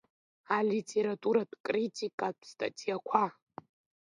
Алитературатә-критикатә 0.55 2.41
статиақәа. 2.53 3.23